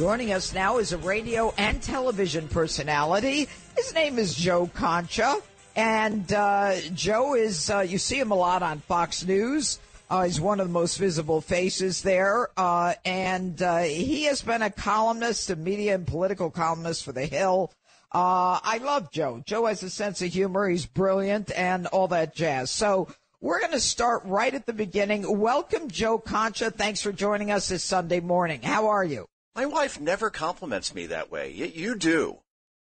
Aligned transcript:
Joining 0.00 0.32
us 0.32 0.54
now 0.54 0.78
is 0.78 0.94
a 0.94 0.96
radio 0.96 1.52
and 1.58 1.82
television 1.82 2.48
personality. 2.48 3.46
His 3.76 3.92
name 3.92 4.18
is 4.18 4.34
Joe 4.34 4.66
Concha. 4.72 5.36
And 5.76 6.32
uh, 6.32 6.76
Joe 6.94 7.34
is, 7.34 7.68
uh, 7.68 7.80
you 7.80 7.98
see 7.98 8.18
him 8.18 8.30
a 8.30 8.34
lot 8.34 8.62
on 8.62 8.78
Fox 8.80 9.26
News. 9.26 9.78
Uh, 10.08 10.24
he's 10.24 10.40
one 10.40 10.58
of 10.58 10.68
the 10.68 10.72
most 10.72 10.96
visible 10.96 11.42
faces 11.42 12.00
there. 12.00 12.48
Uh, 12.56 12.94
and 13.04 13.60
uh, 13.60 13.80
he 13.80 14.22
has 14.22 14.40
been 14.40 14.62
a 14.62 14.70
columnist, 14.70 15.50
a 15.50 15.56
media 15.56 15.96
and 15.96 16.06
political 16.06 16.50
columnist 16.50 17.04
for 17.04 17.12
The 17.12 17.26
Hill. 17.26 17.70
Uh, 18.10 18.58
I 18.62 18.80
love 18.82 19.12
Joe. 19.12 19.42
Joe 19.44 19.66
has 19.66 19.82
a 19.82 19.90
sense 19.90 20.22
of 20.22 20.32
humor. 20.32 20.66
He's 20.66 20.86
brilliant 20.86 21.52
and 21.54 21.86
all 21.88 22.08
that 22.08 22.34
jazz. 22.34 22.70
So 22.70 23.06
we're 23.42 23.60
going 23.60 23.72
to 23.72 23.80
start 23.80 24.22
right 24.24 24.54
at 24.54 24.64
the 24.64 24.72
beginning. 24.72 25.38
Welcome, 25.38 25.88
Joe 25.88 26.16
Concha. 26.16 26.70
Thanks 26.70 27.02
for 27.02 27.12
joining 27.12 27.50
us 27.50 27.68
this 27.68 27.84
Sunday 27.84 28.20
morning. 28.20 28.62
How 28.62 28.88
are 28.88 29.04
you? 29.04 29.26
My 29.54 29.66
wife 29.66 30.00
never 30.00 30.30
compliments 30.30 30.94
me 30.94 31.06
that 31.06 31.30
way. 31.30 31.50
You, 31.50 31.66
you 31.66 31.94
do. 31.96 32.38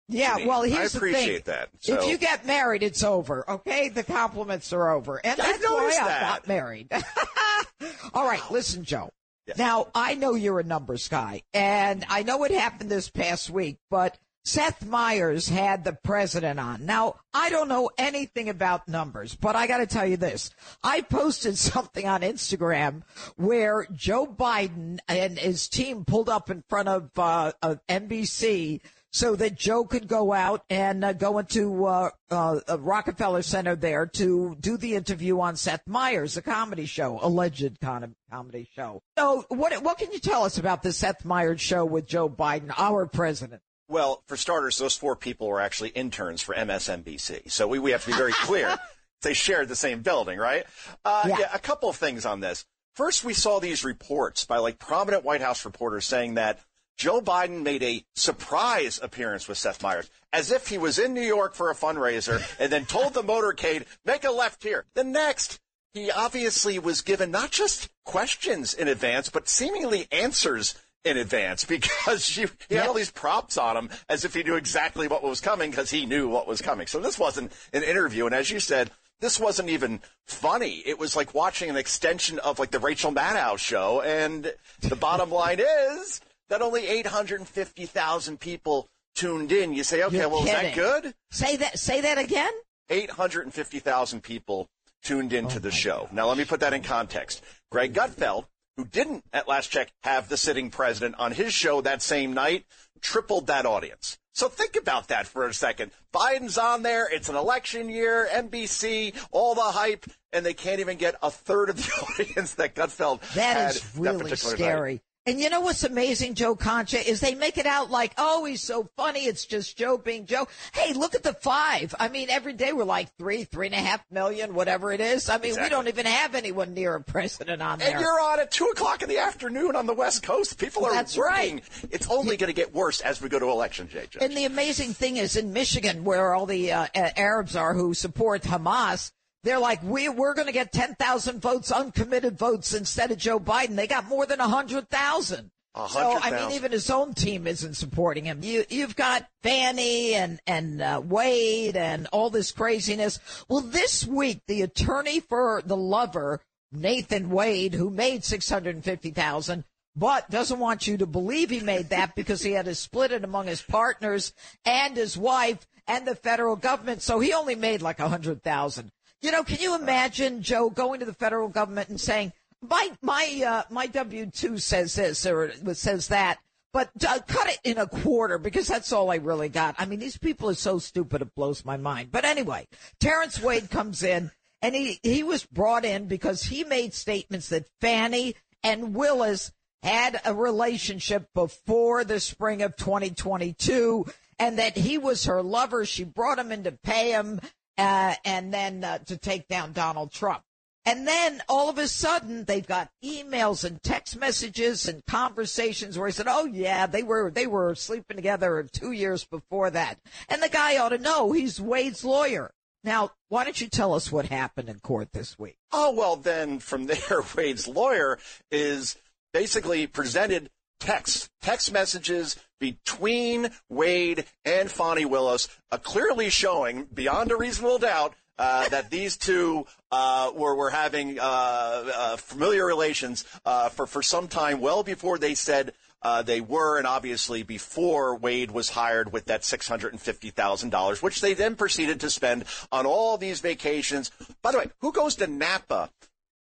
Yeah, 0.08 0.46
well, 0.46 0.62
here's 0.62 0.94
I 0.94 0.98
appreciate 0.98 1.44
the 1.44 1.52
thing. 1.52 1.60
that. 1.60 1.70
So. 1.80 1.94
If 1.94 2.08
you 2.08 2.18
get 2.18 2.46
married, 2.46 2.82
it's 2.82 3.02
over. 3.02 3.48
Okay, 3.48 3.88
the 3.88 4.02
compliments 4.02 4.72
are 4.72 4.90
over, 4.90 5.18
and 5.24 5.38
that's 5.38 5.64
why 5.64 5.80
noticed 5.80 6.02
I 6.02 6.08
that. 6.08 6.20
got 6.20 6.48
married. 6.48 6.92
All 8.14 8.26
right, 8.26 8.42
listen, 8.50 8.84
Joe. 8.84 9.10
Yes. 9.46 9.58
Now 9.58 9.88
I 9.94 10.14
know 10.14 10.34
you're 10.34 10.60
a 10.60 10.64
numbers 10.64 11.08
guy, 11.08 11.42
and 11.54 12.04
I 12.08 12.22
know 12.22 12.36
what 12.36 12.50
happened 12.50 12.90
this 12.90 13.08
past 13.10 13.48
week, 13.50 13.78
but 13.90 14.18
Seth 14.44 14.84
Meyers 14.84 15.48
had 15.48 15.84
the 15.84 15.94
president 15.94 16.60
on. 16.60 16.84
Now 16.84 17.16
I 17.32 17.48
don't 17.50 17.68
know 17.68 17.90
anything 17.96 18.48
about 18.48 18.88
numbers, 18.88 19.34
but 19.34 19.56
I 19.56 19.66
got 19.66 19.78
to 19.78 19.86
tell 19.86 20.06
you 20.06 20.16
this: 20.16 20.50
I 20.82 21.00
posted 21.00 21.56
something 21.58 22.06
on 22.06 22.20
Instagram 22.20 23.02
where 23.36 23.86
Joe 23.92 24.26
Biden 24.26 24.98
and 25.08 25.38
his 25.38 25.68
team 25.68 26.04
pulled 26.04 26.28
up 26.28 26.50
in 26.50 26.62
front 26.68 26.88
of, 26.88 27.10
uh, 27.18 27.52
of 27.62 27.80
NBC 27.88 28.80
so 29.14 29.36
that 29.36 29.54
Joe 29.54 29.84
could 29.84 30.08
go 30.08 30.32
out 30.32 30.64
and 30.68 31.04
uh, 31.04 31.12
go 31.12 31.38
into 31.38 31.86
uh, 31.86 32.10
uh, 32.32 32.58
Rockefeller 32.80 33.42
Center 33.42 33.76
there 33.76 34.06
to 34.06 34.56
do 34.58 34.76
the 34.76 34.96
interview 34.96 35.40
on 35.40 35.54
Seth 35.54 35.86
Meyers, 35.86 36.36
a 36.36 36.42
comedy 36.42 36.84
show, 36.84 37.20
alleged 37.22 37.80
con- 37.80 38.16
comedy 38.28 38.68
show. 38.74 39.02
So, 39.16 39.44
what 39.48 39.82
what 39.82 39.98
can 39.98 40.12
you 40.12 40.18
tell 40.18 40.42
us 40.42 40.58
about 40.58 40.82
the 40.82 40.92
Seth 40.92 41.24
Meyers 41.24 41.60
show 41.60 41.84
with 41.84 42.06
Joe 42.06 42.28
Biden, 42.28 42.74
our 42.76 43.06
president? 43.06 43.62
Well, 43.88 44.22
for 44.26 44.36
starters, 44.36 44.78
those 44.78 44.96
four 44.96 45.16
people 45.16 45.48
were 45.48 45.60
actually 45.60 45.90
interns 45.90 46.40
for 46.42 46.54
MSNBC. 46.54 47.50
So 47.50 47.68
we, 47.68 47.78
we 47.78 47.90
have 47.90 48.04
to 48.04 48.10
be 48.10 48.16
very 48.16 48.32
clear. 48.32 48.78
they 49.22 49.34
shared 49.34 49.68
the 49.68 49.76
same 49.76 50.02
building, 50.02 50.38
right? 50.38 50.64
Uh, 51.04 51.24
Yeah. 51.28 51.36
yeah, 51.40 51.50
a 51.52 51.58
couple 51.58 51.88
of 51.88 51.96
things 51.96 52.24
on 52.24 52.40
this. 52.40 52.64
First, 52.94 53.24
we 53.24 53.34
saw 53.34 53.58
these 53.58 53.84
reports 53.84 54.44
by 54.44 54.58
like 54.58 54.78
prominent 54.78 55.24
White 55.24 55.40
House 55.40 55.64
reporters 55.64 56.06
saying 56.06 56.34
that 56.34 56.60
Joe 56.96 57.20
Biden 57.20 57.62
made 57.62 57.82
a 57.82 58.04
surprise 58.14 59.00
appearance 59.02 59.48
with 59.48 59.58
Seth 59.58 59.82
Meyers, 59.82 60.08
as 60.32 60.52
if 60.52 60.68
he 60.68 60.78
was 60.78 60.98
in 60.98 61.12
New 61.12 61.20
York 61.22 61.54
for 61.54 61.70
a 61.70 61.74
fundraiser 61.74 62.40
and 62.60 62.70
then 62.70 62.84
told 62.86 63.14
the 63.14 63.22
motorcade, 63.22 63.84
make 64.04 64.22
a 64.24 64.30
left 64.30 64.62
here. 64.62 64.84
The 64.94 65.02
next, 65.02 65.58
he 65.92 66.10
obviously 66.12 66.78
was 66.78 67.00
given 67.00 67.32
not 67.32 67.50
just 67.50 67.88
questions 68.04 68.74
in 68.74 68.86
advance, 68.86 69.28
but 69.28 69.48
seemingly 69.48 70.06
answers 70.12 70.76
in 71.04 71.16
advance 71.16 71.64
because 71.66 72.26
he, 72.26 72.46
he 72.68 72.74
had 72.76 72.86
all 72.86 72.94
these 72.94 73.10
props 73.10 73.58
on 73.58 73.76
him 73.76 73.90
as 74.08 74.24
if 74.24 74.34
he 74.34 74.42
knew 74.42 74.56
exactly 74.56 75.08
what 75.08 75.22
was 75.22 75.40
coming 75.40 75.70
because 75.70 75.90
he 75.90 76.06
knew 76.06 76.28
what 76.28 76.46
was 76.46 76.62
coming. 76.62 76.86
So 76.86 77.00
this 77.00 77.18
wasn't 77.18 77.52
an 77.72 77.82
interview. 77.82 78.26
And 78.26 78.34
as 78.34 78.50
you 78.50 78.60
said, 78.60 78.90
this 79.20 79.38
wasn't 79.38 79.68
even 79.70 80.00
funny. 80.26 80.82
It 80.84 80.98
was 80.98 81.16
like 81.16 81.34
watching 81.34 81.70
an 81.70 81.76
extension 81.76 82.38
of 82.40 82.58
like 82.58 82.70
the 82.70 82.78
Rachel 82.78 83.12
Maddow 83.12 83.58
show. 83.58 84.00
And 84.02 84.52
the 84.80 84.96
bottom 84.96 85.30
line 85.30 85.60
is 85.60 86.20
that 86.48 86.62
only 86.62 86.86
850,000 86.86 88.40
people 88.40 88.88
tuned 89.14 89.52
in. 89.52 89.72
You 89.72 89.84
say, 89.84 90.02
okay, 90.04 90.18
You're 90.18 90.28
well, 90.28 90.44
is 90.44 90.50
that 90.50 90.74
good? 90.74 91.14
Say 91.30 91.56
that. 91.56 91.78
Say 91.78 92.00
that 92.00 92.18
again. 92.18 92.52
850,000 92.90 94.22
people 94.22 94.68
tuned 95.02 95.32
into 95.32 95.56
oh 95.56 95.60
the 95.60 95.70
show. 95.70 96.08
Now, 96.12 96.28
let 96.28 96.36
me 96.36 96.44
put 96.44 96.60
that 96.60 96.72
in 96.72 96.82
context. 96.82 97.42
Greg 97.70 97.94
Gutfeld, 97.94 98.44
who 98.76 98.84
didn't, 98.84 99.24
at 99.32 99.48
last 99.48 99.70
check, 99.70 99.90
have 100.02 100.28
the 100.28 100.36
sitting 100.36 100.70
president 100.70 101.14
on 101.18 101.32
his 101.32 101.52
show 101.52 101.80
that 101.80 102.02
same 102.02 102.32
night, 102.32 102.64
tripled 103.00 103.46
that 103.46 103.66
audience. 103.66 104.18
So 104.32 104.48
think 104.48 104.74
about 104.76 105.08
that 105.08 105.28
for 105.28 105.46
a 105.46 105.54
second. 105.54 105.92
Biden's 106.12 106.58
on 106.58 106.82
there. 106.82 107.08
It's 107.08 107.28
an 107.28 107.36
election 107.36 107.88
year, 107.88 108.28
NBC, 108.32 109.14
all 109.30 109.54
the 109.54 109.60
hype, 109.62 110.06
and 110.32 110.44
they 110.44 110.54
can't 110.54 110.80
even 110.80 110.98
get 110.98 111.14
a 111.22 111.30
third 111.30 111.68
of 111.70 111.76
the 111.76 112.06
audience 112.24 112.54
that 112.54 112.74
Gutfeld 112.74 113.20
That 113.34 113.56
had 113.56 113.70
is 113.76 113.82
that 113.92 114.00
really 114.00 114.18
particular 114.30 114.56
scary. 114.56 114.92
night. 114.94 115.02
And 115.26 115.40
you 115.40 115.48
know 115.48 115.60
what's 115.60 115.84
amazing, 115.84 116.34
Joe 116.34 116.54
Concha, 116.54 116.98
is 116.98 117.20
they 117.20 117.34
make 117.34 117.56
it 117.56 117.64
out 117.64 117.90
like, 117.90 118.12
oh, 118.18 118.44
he's 118.44 118.62
so 118.62 118.90
funny. 118.94 119.24
It's 119.24 119.46
just 119.46 119.74
Joe 119.74 119.96
being 119.96 120.26
Joe. 120.26 120.46
Hey, 120.74 120.92
look 120.92 121.14
at 121.14 121.22
the 121.22 121.32
five. 121.32 121.94
I 121.98 122.08
mean, 122.08 122.28
every 122.28 122.52
day 122.52 122.74
we're 122.74 122.84
like 122.84 123.16
three, 123.16 123.44
three 123.44 123.68
and 123.68 123.74
a 123.74 123.78
half 123.78 124.04
million, 124.10 124.54
whatever 124.54 124.92
it 124.92 125.00
is. 125.00 125.30
I 125.30 125.38
mean, 125.38 125.54
we 125.58 125.70
don't 125.70 125.88
even 125.88 126.04
have 126.04 126.34
anyone 126.34 126.74
near 126.74 126.94
a 126.94 127.02
president 127.02 127.62
on 127.62 127.78
there. 127.78 127.92
And 127.92 128.00
you're 128.00 128.20
on 128.20 128.38
at 128.38 128.50
two 128.50 128.66
o'clock 128.66 129.02
in 129.02 129.08
the 129.08 129.16
afternoon 129.16 129.76
on 129.76 129.86
the 129.86 129.94
West 129.94 130.22
Coast. 130.22 130.58
People 130.58 130.84
are 130.84 130.92
That's 130.92 131.16
working. 131.16 131.56
right. 131.56 131.64
It's 131.90 132.10
only 132.10 132.36
going 132.36 132.48
to 132.48 132.54
get 132.54 132.74
worse 132.74 133.00
as 133.00 133.22
we 133.22 133.30
go 133.30 133.38
to 133.38 133.48
election, 133.48 133.88
JJ. 133.88 134.18
And 134.20 134.36
the 134.36 134.44
amazing 134.44 134.92
thing 134.92 135.16
is 135.16 135.36
in 135.36 135.54
Michigan, 135.54 136.04
where 136.04 136.34
all 136.34 136.44
the 136.44 136.70
uh, 136.72 136.86
Arabs 136.94 137.56
are 137.56 137.72
who 137.72 137.94
support 137.94 138.42
Hamas, 138.42 139.10
they're 139.44 139.58
like, 139.58 139.82
we, 139.82 140.08
we're 140.08 140.34
going 140.34 140.46
to 140.46 140.52
get 140.52 140.72
10,000 140.72 141.40
votes, 141.40 141.70
uncommitted 141.70 142.38
votes 142.38 142.72
instead 142.72 143.12
of 143.12 143.18
Joe 143.18 143.38
Biden. 143.38 143.76
They 143.76 143.86
got 143.86 144.08
more 144.08 144.26
than 144.26 144.38
100,000. 144.38 145.50
A 145.76 145.88
So, 145.88 146.18
I 146.20 146.30
mean, 146.30 146.52
even 146.52 146.72
his 146.72 146.88
own 146.88 147.14
team 147.14 147.46
isn't 147.46 147.74
supporting 147.74 148.24
him. 148.24 148.42
You, 148.42 148.64
you've 148.70 148.96
got 148.96 149.28
Fani 149.42 150.14
and, 150.14 150.40
and 150.46 150.80
uh, 150.80 151.02
Wade 151.04 151.76
and 151.76 152.06
all 152.12 152.30
this 152.30 152.52
craziness. 152.52 153.18
Well, 153.48 153.60
this 153.60 154.06
week, 154.06 154.40
the 154.46 154.62
attorney 154.62 155.20
for 155.20 155.62
the 155.66 155.76
lover, 155.76 156.40
Nathan 156.72 157.28
Wade, 157.28 157.74
who 157.74 157.90
made 157.90 158.24
650,000, 158.24 159.64
but 159.96 160.30
doesn't 160.30 160.58
want 160.58 160.86
you 160.86 160.96
to 160.98 161.06
believe 161.06 161.50
he 161.50 161.60
made 161.60 161.90
that 161.90 162.14
because 162.16 162.40
he 162.40 162.52
had 162.52 162.66
to 162.66 162.74
split 162.74 163.12
it 163.12 163.24
among 163.24 163.48
his 163.48 163.60
partners 163.60 164.32
and 164.64 164.96
his 164.96 165.18
wife 165.18 165.66
and 165.86 166.06
the 166.06 166.14
federal 166.14 166.56
government. 166.56 167.02
So 167.02 167.20
he 167.20 167.32
only 167.32 167.56
made 167.56 167.82
like 167.82 168.00
a 168.00 168.08
hundred 168.08 168.42
thousand. 168.42 168.90
You 169.24 169.32
know, 169.32 169.42
can 169.42 169.58
you 169.58 169.74
imagine 169.74 170.42
Joe 170.42 170.68
going 170.68 171.00
to 171.00 171.06
the 171.06 171.14
federal 171.14 171.48
government 171.48 171.88
and 171.88 171.98
saying, 171.98 172.34
my, 172.60 172.90
my, 173.00 173.42
uh, 173.46 173.62
my 173.72 173.86
W 173.86 174.26
two 174.26 174.58
says 174.58 174.96
this 174.96 175.24
or 175.24 175.50
says 175.72 176.08
that, 176.08 176.40
but 176.74 176.90
uh, 177.08 177.20
cut 177.26 177.48
it 177.48 177.58
in 177.64 177.78
a 177.78 177.86
quarter 177.86 178.36
because 178.36 178.68
that's 178.68 178.92
all 178.92 179.10
I 179.10 179.16
really 179.16 179.48
got. 179.48 179.76
I 179.78 179.86
mean, 179.86 179.98
these 179.98 180.18
people 180.18 180.50
are 180.50 180.54
so 180.54 180.78
stupid 180.78 181.22
it 181.22 181.34
blows 181.34 181.64
my 181.64 181.78
mind. 181.78 182.12
But 182.12 182.26
anyway, 182.26 182.68
Terrence 183.00 183.40
Wade 183.40 183.70
comes 183.70 184.02
in 184.02 184.30
and 184.60 184.74
he, 184.74 185.00
he 185.02 185.22
was 185.22 185.46
brought 185.46 185.86
in 185.86 186.06
because 186.06 186.42
he 186.42 186.62
made 186.62 186.92
statements 186.92 187.48
that 187.48 187.70
Fani 187.80 188.34
and 188.62 188.94
Willis 188.94 189.52
had 189.82 190.20
a 190.26 190.34
relationship 190.34 191.30
before 191.34 192.04
the 192.04 192.20
spring 192.20 192.60
of 192.60 192.76
2022 192.76 194.04
and 194.38 194.58
that 194.58 194.76
he 194.76 194.98
was 194.98 195.24
her 195.24 195.42
lover. 195.42 195.86
She 195.86 196.04
brought 196.04 196.38
him 196.38 196.52
in 196.52 196.64
to 196.64 196.72
pay 196.72 197.12
him 197.12 197.40
uh, 197.78 198.14
and 198.24 198.52
then 198.52 198.84
uh, 198.84 198.98
to 198.98 199.16
take 199.16 199.48
down 199.48 199.72
Donald 199.72 200.12
Trump. 200.12 200.42
And 200.86 201.08
then 201.08 201.42
all 201.48 201.70
of 201.70 201.78
a 201.78 201.88
sudden 201.88 202.44
they've 202.44 202.66
got 202.66 202.90
emails 203.02 203.64
and 203.64 203.82
text 203.82 204.18
messages 204.18 204.86
and 204.86 205.04
conversations 205.06 205.98
where 205.98 206.08
he 206.08 206.12
said, 206.12 206.26
"Oh 206.28 206.44
yeah, 206.44 206.86
they 206.86 207.02
were 207.02 207.30
they 207.30 207.46
were 207.46 207.74
sleeping 207.74 208.16
together 208.16 208.68
2 208.70 208.92
years 208.92 209.24
before 209.24 209.70
that." 209.70 209.98
And 210.28 210.42
the 210.42 210.48
guy 210.50 210.76
ought 210.76 210.90
to 210.90 210.98
know 210.98 211.32
he's 211.32 211.58
Wade's 211.58 212.04
lawyer. 212.04 212.50
Now, 212.82 213.12
why 213.30 213.44
don't 213.44 213.58
you 213.58 213.68
tell 213.68 213.94
us 213.94 214.12
what 214.12 214.26
happened 214.26 214.68
in 214.68 214.78
court 214.80 215.12
this 215.12 215.38
week? 215.38 215.56
Oh, 215.72 215.94
well, 215.94 216.16
then 216.16 216.58
from 216.58 216.84
there, 216.84 217.22
Wade's 217.36 217.66
lawyer 217.66 218.18
is 218.50 218.98
basically 219.32 219.86
presented 219.86 220.50
text, 220.84 221.30
text 221.40 221.72
messages 221.72 222.36
between 222.60 223.50
Wade 223.68 224.24
and 224.44 224.70
Fani 224.70 225.04
Willis, 225.04 225.48
uh, 225.72 225.78
clearly 225.78 226.30
showing 226.30 226.84
beyond 226.84 227.30
a 227.32 227.36
reasonable 227.36 227.78
doubt 227.78 228.14
uh, 228.38 228.68
that 228.68 228.90
these 228.90 229.16
two 229.16 229.66
uh, 229.90 230.30
were, 230.34 230.54
were 230.54 230.70
having 230.70 231.18
uh, 231.18 231.22
uh, 231.22 232.16
familiar 232.16 232.66
relations 232.66 233.24
uh, 233.44 233.68
for, 233.68 233.86
for 233.86 234.02
some 234.02 234.28
time, 234.28 234.60
well 234.60 234.82
before 234.82 235.18
they 235.18 235.34
said 235.34 235.72
uh, 236.02 236.20
they 236.22 236.40
were, 236.40 236.76
and 236.76 236.86
obviously 236.86 237.42
before 237.42 238.14
Wade 238.16 238.50
was 238.50 238.68
hired 238.68 239.10
with 239.10 239.24
that 239.26 239.40
$650,000, 239.40 241.02
which 241.02 241.20
they 241.22 241.32
then 241.32 241.56
proceeded 241.56 242.00
to 242.00 242.10
spend 242.10 242.44
on 242.70 242.84
all 242.84 243.16
these 243.16 243.40
vacations. 243.40 244.10
By 244.42 244.52
the 244.52 244.58
way, 244.58 244.70
who 244.80 244.92
goes 244.92 245.14
to 245.16 245.26
Napa 245.26 245.88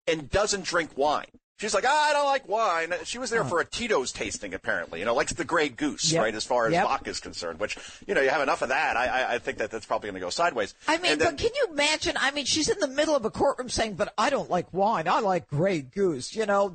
and 0.06 0.30
doesn't 0.30 0.64
drink 0.64 0.96
wine? 0.96 1.39
She's 1.60 1.74
like, 1.74 1.84
ah, 1.86 2.08
I 2.08 2.12
don't 2.14 2.24
like 2.26 2.48
wine. 2.48 2.94
She 3.04 3.18
was 3.18 3.28
there 3.28 3.44
for 3.44 3.60
a 3.60 3.64
Tito's 3.66 4.12
tasting, 4.12 4.54
apparently. 4.54 4.98
You 4.98 5.04
know, 5.04 5.14
likes 5.14 5.34
the 5.34 5.44
Grey 5.44 5.68
Goose, 5.68 6.10
Yep. 6.10 6.22
right? 6.22 6.34
As 6.34 6.44
far 6.44 6.66
as 6.66 6.72
Yep. 6.72 6.84
vodka 6.84 7.10
is 7.10 7.20
concerned, 7.20 7.60
which 7.60 7.76
you 8.06 8.14
know, 8.14 8.22
you 8.22 8.30
have 8.30 8.40
enough 8.40 8.62
of 8.62 8.70
that. 8.70 8.96
I, 8.96 9.04
I, 9.06 9.34
I 9.34 9.38
think 9.38 9.58
that 9.58 9.70
that's 9.70 9.84
probably 9.84 10.08
going 10.08 10.14
to 10.20 10.24
go 10.26 10.30
sideways. 10.30 10.74
I 10.88 10.96
mean, 10.96 11.12
And 11.12 11.20
then- 11.20 11.34
but 11.36 11.38
can 11.38 11.50
you 11.54 11.66
imagine? 11.70 12.16
I 12.18 12.30
mean, 12.30 12.46
she's 12.46 12.70
in 12.70 12.78
the 12.80 12.88
middle 12.88 13.14
of 13.14 13.26
a 13.26 13.30
courtroom 13.30 13.68
saying, 13.68 13.94
"But 13.94 14.14
I 14.16 14.30
don't 14.30 14.48
like 14.48 14.72
wine. 14.72 15.06
I 15.06 15.20
like 15.20 15.48
Grey 15.48 15.82
Goose." 15.82 16.34
You 16.34 16.46
know, 16.46 16.74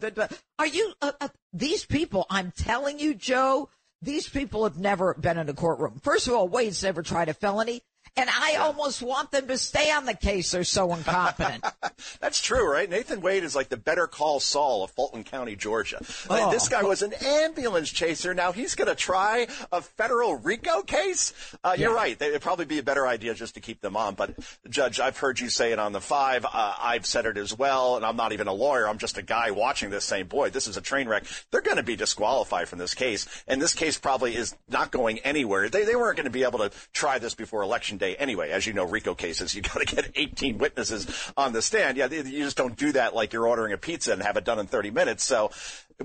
are 0.60 0.68
you? 0.68 0.94
Uh, 1.02 1.14
uh, 1.20 1.28
these 1.52 1.84
people, 1.84 2.28
I'm 2.30 2.52
telling 2.52 3.00
you, 3.00 3.16
Joe, 3.16 3.70
these 4.04 4.30
people 4.30 4.64
have 4.66 4.78
never 4.78 5.16
been 5.16 5.40
in 5.40 5.50
a 5.50 5.54
courtroom. 5.54 6.00
First 6.04 6.28
of 6.28 6.34
all, 6.34 6.48
Wade's 6.48 6.84
never 6.84 7.02
tried 7.02 7.28
a 7.30 7.34
felony. 7.34 7.82
And 8.18 8.30
I 8.30 8.56
almost 8.56 9.02
want 9.02 9.32
them 9.32 9.48
to 9.48 9.58
stay 9.58 9.92
on 9.92 10.06
the 10.06 10.14
case. 10.14 10.52
They're 10.52 10.64
so 10.64 10.94
incompetent. 10.94 11.66
That's 12.22 12.42
true, 12.42 12.72
right? 12.72 12.90
Nathan 12.90 13.20
Wade 13.20 13.44
is 13.44 13.58
like 13.58 13.68
the 13.68 13.76
better 13.76 14.08
call 14.08 14.40
Saul 14.40 14.86
of 14.86 14.92
Fulton 14.92 15.26
County, 15.26 15.58
Georgia. 15.58 16.00
Oh. 16.30 16.50
This 16.50 16.70
guy 16.70 16.84
was 16.84 17.02
an 17.02 17.12
ambulance 17.14 17.92
chaser. 17.92 18.34
Now 18.34 18.54
he's 18.54 18.76
going 18.76 18.88
to 18.88 18.96
try 18.96 19.48
a 19.70 19.82
federal 19.82 20.36
RICO 20.36 20.84
case. 20.84 21.34
Uh, 21.62 21.76
yeah. 21.78 21.88
You're 21.88 21.96
right. 21.96 22.20
It'd 22.22 22.42
probably 22.42 22.64
be 22.64 22.80
a 22.80 22.84
better 22.84 23.06
idea 23.06 23.34
just 23.34 23.56
to 23.56 23.60
keep 23.60 23.82
them 23.82 23.98
on. 23.98 24.16
But 24.16 24.36
Judge, 24.70 25.02
I've 25.02 25.18
heard 25.18 25.42
you 25.42 25.50
say 25.50 25.74
it 25.74 25.80
on 25.80 25.92
the 25.92 26.00
five. 26.00 26.46
Uh, 26.46 26.74
I've 26.80 27.06
said 27.06 27.26
it 27.26 27.36
as 27.36 27.58
well. 27.58 27.98
And 27.98 28.06
I'm 28.06 28.16
not 28.16 28.32
even 28.32 28.48
a 28.48 28.54
lawyer. 28.54 28.88
I'm 28.88 28.98
just 28.98 29.18
a 29.18 29.24
guy 29.24 29.52
watching 29.52 29.90
this 29.90 30.06
saying, 30.06 30.28
boy, 30.28 30.52
this 30.52 30.68
is 30.68 30.78
a 30.78 30.82
train 30.82 31.10
wreck. 31.10 31.26
They're 31.52 31.60
going 31.60 31.78
to 31.78 31.84
be 31.84 31.98
disqualified 31.98 32.70
from 32.70 32.80
this 32.80 32.94
case. 32.94 33.28
And 33.46 33.62
this 33.62 33.74
case 33.74 33.98
probably 33.98 34.38
is 34.38 34.56
not 34.70 34.92
going 34.92 35.20
anywhere. 35.20 35.68
They, 35.68 35.84
they 35.84 35.98
weren't 35.98 36.16
going 36.16 36.26
to 36.26 36.32
be 36.32 36.44
able 36.44 36.60
to 36.60 36.72
try 36.94 37.20
this 37.20 37.36
before 37.36 37.62
election 37.62 37.98
day 37.98 38.05
day 38.06 38.16
anyway. 38.16 38.52
As 38.52 38.66
you 38.66 38.74
know, 38.74 38.86
RICO 38.86 39.16
cases, 39.16 39.54
you 39.54 39.62
got 39.74 39.86
to 39.86 39.96
get 39.96 40.12
18 40.16 40.58
witnesses 40.58 41.08
on 41.36 41.54
the 41.54 41.62
stand. 41.62 41.98
Yeah, 41.98 42.08
you 42.10 42.44
just 42.44 42.58
don't 42.58 42.76
do 42.76 42.92
that 42.94 43.16
like 43.16 43.34
you're 43.34 43.48
ordering 43.48 43.74
a 43.74 43.78
pizza 43.78 44.14
and 44.14 44.22
have 44.22 44.38
it 44.38 44.46
done 44.46 44.60
in 44.60 44.68
30 44.68 44.92
minutes. 44.92 45.24
So 45.24 45.52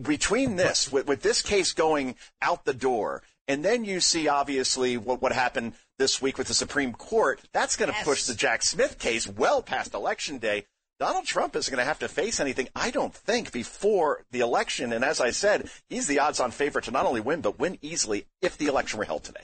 between 0.01 0.57
this, 0.57 0.91
with, 0.91 1.07
with 1.07 1.23
this 1.23 1.43
case 1.43 1.73
going 1.73 2.17
out 2.43 2.65
the 2.65 2.75
door, 2.75 3.23
and 3.49 3.65
then 3.65 3.85
you 3.85 4.01
see 4.01 4.29
obviously 4.29 4.97
what, 4.97 5.21
what 5.21 5.33
happened 5.33 5.73
this 5.99 6.23
week 6.23 6.39
with 6.39 6.49
the 6.49 6.55
Supreme 6.55 6.93
Court, 6.93 7.41
that's 7.53 7.77
going 7.77 7.91
to 7.91 7.97
yes. 7.97 8.05
push 8.05 8.25
the 8.25 8.35
Jack 8.35 8.63
Smith 8.63 8.99
case 8.99 9.27
well 9.27 9.63
past 9.63 9.95
election 9.95 10.39
day. 10.39 10.67
Donald 11.01 11.25
Trump 11.25 11.57
isn't 11.57 11.73
going 11.73 11.83
to 11.83 11.89
have 11.89 11.99
to 12.01 12.09
face 12.09 12.41
anything, 12.41 12.69
I 12.77 12.91
don't 12.91 13.15
think, 13.15 13.53
before 13.53 14.23
the 14.33 14.41
election. 14.41 14.93
And 14.93 15.03
as 15.03 15.19
I 15.19 15.31
said, 15.31 15.71
he's 15.89 16.07
the 16.07 16.19
odds 16.19 16.41
on 16.41 16.51
favorite 16.51 16.85
to 16.85 16.91
not 16.91 17.07
only 17.07 17.23
win, 17.23 17.41
but 17.41 17.59
win 17.59 17.79
easily 17.81 18.27
if 18.43 18.59
the 18.59 18.67
election 18.67 18.99
were 18.99 19.07
held 19.07 19.25
today. 19.25 19.41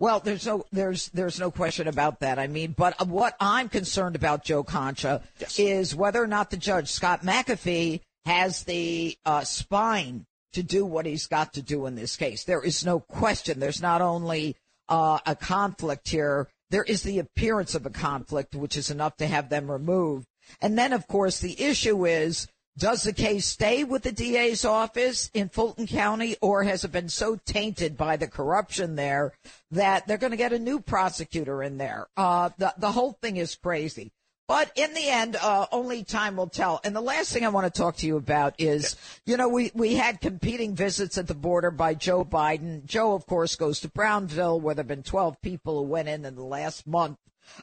Well, 0.00 0.18
there's 0.18 0.46
no 0.46 0.64
there's 0.72 1.10
there's 1.10 1.38
no 1.38 1.50
question 1.50 1.86
about 1.86 2.20
that. 2.20 2.38
I 2.38 2.46
mean, 2.46 2.74
but 2.76 3.06
what 3.06 3.36
I'm 3.38 3.68
concerned 3.68 4.16
about, 4.16 4.42
Joe 4.42 4.64
Concha, 4.64 5.22
yes. 5.38 5.58
is 5.58 5.94
whether 5.94 6.22
or 6.22 6.26
not 6.26 6.50
the 6.50 6.56
judge 6.56 6.88
Scott 6.88 7.22
McAfee 7.22 8.00
has 8.24 8.64
the 8.64 9.16
uh, 9.26 9.44
spine 9.44 10.24
to 10.54 10.62
do 10.62 10.86
what 10.86 11.04
he's 11.04 11.26
got 11.26 11.52
to 11.52 11.62
do 11.62 11.84
in 11.84 11.96
this 11.96 12.16
case. 12.16 12.44
There 12.44 12.62
is 12.62 12.84
no 12.84 12.98
question. 12.98 13.60
There's 13.60 13.82
not 13.82 14.00
only 14.00 14.56
uh, 14.88 15.18
a 15.26 15.36
conflict 15.36 16.08
here. 16.08 16.48
There 16.70 16.82
is 16.82 17.02
the 17.02 17.18
appearance 17.18 17.74
of 17.74 17.84
a 17.84 17.90
conflict, 17.90 18.54
which 18.54 18.78
is 18.78 18.90
enough 18.90 19.16
to 19.18 19.26
have 19.26 19.50
them 19.50 19.70
removed. 19.70 20.26
And 20.62 20.78
then, 20.78 20.94
of 20.94 21.06
course, 21.08 21.40
the 21.40 21.60
issue 21.62 22.06
is 22.06 22.48
does 22.78 23.02
the 23.02 23.12
case 23.12 23.46
stay 23.46 23.84
with 23.84 24.02
the 24.02 24.12
DA's 24.12 24.64
office 24.64 25.30
in 25.34 25.48
Fulton 25.48 25.86
County, 25.86 26.36
or 26.40 26.64
has 26.64 26.84
it 26.84 26.92
been 26.92 27.08
so 27.08 27.38
tainted 27.44 27.96
by 27.96 28.16
the 28.16 28.28
corruption 28.28 28.96
there 28.96 29.32
that 29.70 30.06
they're 30.06 30.18
going 30.18 30.30
to 30.30 30.36
get 30.36 30.52
a 30.52 30.58
new 30.58 30.80
prosecutor 30.80 31.62
in 31.62 31.78
there? 31.78 32.08
Uh, 32.16 32.50
the 32.58 32.72
the 32.78 32.92
whole 32.92 33.12
thing 33.20 33.36
is 33.36 33.54
crazy. 33.54 34.12
But 34.50 34.72
in 34.74 34.94
the 34.94 35.08
end, 35.08 35.36
uh, 35.36 35.66
only 35.70 36.02
time 36.02 36.36
will 36.36 36.48
tell. 36.48 36.80
And 36.82 36.96
the 36.96 37.00
last 37.00 37.32
thing 37.32 37.44
I 37.44 37.50
want 37.50 37.72
to 37.72 37.80
talk 37.80 37.94
to 37.98 38.06
you 38.08 38.16
about 38.16 38.56
is, 38.58 38.96
you 39.24 39.36
know, 39.36 39.48
we, 39.48 39.70
we 39.74 39.94
had 39.94 40.20
competing 40.20 40.74
visits 40.74 41.16
at 41.18 41.28
the 41.28 41.36
border 41.36 41.70
by 41.70 41.94
Joe 41.94 42.24
Biden. 42.24 42.84
Joe, 42.84 43.14
of 43.14 43.26
course, 43.26 43.54
goes 43.54 43.78
to 43.78 43.88
Brownsville, 43.88 44.60
where 44.60 44.74
there 44.74 44.82
have 44.82 44.88
been 44.88 45.04
12 45.04 45.40
people 45.40 45.78
who 45.78 45.84
went 45.84 46.08
in 46.08 46.24
in 46.24 46.34
the 46.34 46.42
last 46.42 46.84
month. 46.84 47.18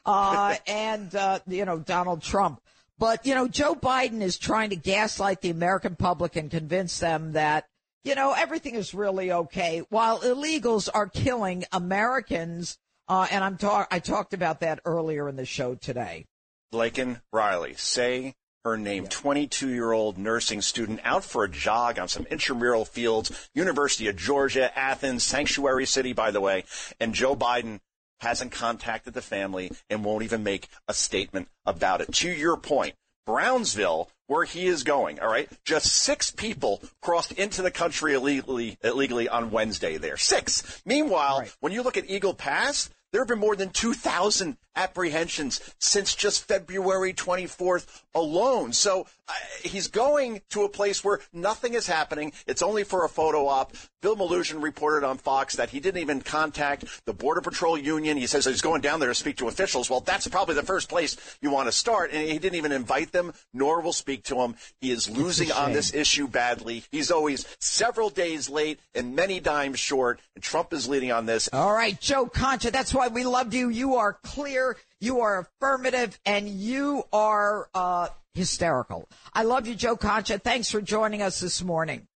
Uh, 0.06 0.54
and, 0.66 1.14
uh, 1.14 1.40
you 1.46 1.66
know, 1.66 1.78
Donald 1.78 2.22
Trump. 2.22 2.62
But, 2.98 3.24
you 3.24 3.34
know, 3.34 3.46
Joe 3.46 3.74
Biden 3.74 4.22
is 4.22 4.38
trying 4.38 4.70
to 4.70 4.76
gaslight 4.76 5.40
the 5.40 5.50
American 5.50 5.94
public 5.94 6.36
and 6.36 6.50
convince 6.50 6.98
them 6.98 7.32
that, 7.32 7.66
you 8.04 8.14
know, 8.14 8.32
everything 8.32 8.74
is 8.74 8.92
really 8.92 9.30
okay 9.30 9.82
while 9.88 10.20
illegals 10.20 10.88
are 10.92 11.06
killing 11.06 11.64
Americans. 11.72 12.76
Uh, 13.06 13.26
and 13.30 13.44
I'm 13.44 13.56
talk- 13.56 13.88
I 13.90 14.00
talked 14.00 14.34
about 14.34 14.60
that 14.60 14.80
earlier 14.84 15.28
in 15.28 15.36
the 15.36 15.46
show 15.46 15.74
today. 15.74 16.26
Laken 16.72 17.22
Riley, 17.32 17.74
say 17.74 18.34
her 18.64 18.76
name, 18.76 19.06
22 19.06 19.70
year 19.70 19.92
old 19.92 20.18
nursing 20.18 20.60
student 20.60 21.00
out 21.04 21.24
for 21.24 21.44
a 21.44 21.48
jog 21.48 21.98
on 21.98 22.08
some 22.08 22.26
intramural 22.26 22.84
fields, 22.84 23.48
University 23.54 24.08
of 24.08 24.16
Georgia, 24.16 24.76
Athens, 24.78 25.24
sanctuary 25.24 25.86
city, 25.86 26.12
by 26.12 26.30
the 26.30 26.40
way. 26.40 26.64
And 27.00 27.14
Joe 27.14 27.34
Biden 27.34 27.80
hasn't 28.20 28.52
contacted 28.52 29.14
the 29.14 29.22
family 29.22 29.70
and 29.88 30.04
won't 30.04 30.24
even 30.24 30.42
make 30.42 30.68
a 30.86 30.94
statement 30.94 31.48
about 31.64 32.00
it. 32.00 32.12
To 32.14 32.30
your 32.30 32.56
point, 32.56 32.94
Brownsville, 33.26 34.10
where 34.26 34.44
he 34.44 34.66
is 34.66 34.84
going, 34.84 35.20
all 35.20 35.28
right, 35.28 35.50
just 35.64 35.86
six 35.86 36.30
people 36.30 36.82
crossed 37.02 37.32
into 37.32 37.60
the 37.60 37.70
country 37.70 38.14
illegally, 38.14 38.78
illegally 38.82 39.28
on 39.28 39.50
Wednesday 39.50 39.98
there. 39.98 40.16
Six. 40.16 40.82
Meanwhile, 40.86 41.40
right. 41.40 41.56
when 41.60 41.72
you 41.72 41.82
look 41.82 41.96
at 41.96 42.08
Eagle 42.08 42.34
Pass, 42.34 42.88
there 43.12 43.20
have 43.20 43.28
been 43.28 43.38
more 43.38 43.56
than 43.56 43.70
2,000 43.70 44.56
apprehensions 44.76 45.60
since 45.78 46.14
just 46.14 46.46
February 46.46 47.12
24th 47.12 48.02
alone. 48.14 48.72
So 48.72 49.06
he's 49.62 49.88
going 49.88 50.40
to 50.50 50.64
a 50.64 50.68
place 50.68 51.04
where 51.04 51.20
nothing 51.32 51.74
is 51.74 51.86
happening. 51.86 52.32
It's 52.46 52.62
only 52.62 52.84
for 52.84 53.04
a 53.04 53.08
photo 53.08 53.46
op. 53.46 53.74
Bill 54.00 54.16
Melugin 54.16 54.62
reported 54.62 55.04
on 55.04 55.18
Fox 55.18 55.56
that 55.56 55.70
he 55.70 55.80
didn't 55.80 56.00
even 56.00 56.20
contact 56.20 56.84
the 57.04 57.12
Border 57.12 57.40
Patrol 57.40 57.76
Union. 57.76 58.16
He 58.16 58.26
says 58.26 58.44
he's 58.44 58.60
going 58.60 58.80
down 58.80 59.00
there 59.00 59.08
to 59.08 59.14
speak 59.14 59.36
to 59.38 59.48
officials. 59.48 59.90
Well, 59.90 60.00
that's 60.00 60.28
probably 60.28 60.54
the 60.54 60.62
first 60.62 60.88
place 60.88 61.16
you 61.42 61.50
want 61.50 61.66
to 61.66 61.72
start. 61.72 62.12
And 62.12 62.28
he 62.28 62.38
didn't 62.38 62.56
even 62.56 62.72
invite 62.72 63.12
them, 63.12 63.32
nor 63.52 63.80
will 63.80 63.92
speak 63.92 64.24
to 64.24 64.36
them. 64.36 64.54
He 64.80 64.90
is 64.90 65.10
losing 65.10 65.50
on 65.50 65.72
this 65.72 65.92
issue 65.92 66.28
badly. 66.28 66.84
He's 66.90 67.10
always 67.10 67.44
several 67.60 68.10
days 68.10 68.48
late 68.48 68.78
and 68.94 69.16
many 69.16 69.40
dimes 69.40 69.80
short. 69.80 70.20
And 70.36 70.44
Trump 70.44 70.72
is 70.72 70.88
leading 70.88 71.10
on 71.10 71.26
this. 71.26 71.48
All 71.52 71.72
right, 71.72 72.00
Joe 72.00 72.26
Concha, 72.26 72.70
that's 72.70 72.94
why 72.94 73.08
we 73.08 73.24
loved 73.24 73.52
you. 73.52 73.68
You 73.68 73.96
are 73.96 74.12
clear 74.22 74.76
you 75.00 75.20
are 75.20 75.40
affirmative 75.40 76.18
and 76.26 76.48
you 76.48 77.04
are 77.12 77.68
uh, 77.74 78.08
hysterical. 78.34 79.08
I 79.32 79.44
love 79.44 79.66
you, 79.66 79.74
Joe 79.74 79.96
Concha. 79.96 80.38
Thanks 80.38 80.70
for 80.70 80.80
joining 80.80 81.22
us 81.22 81.40
this 81.40 81.62
morning. 81.62 82.08